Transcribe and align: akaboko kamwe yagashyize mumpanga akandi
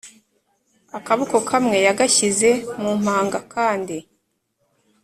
akaboko 0.97 1.35
kamwe 1.49 1.77
yagashyize 1.87 2.49
mumpanga 2.81 3.35
akandi 3.43 3.97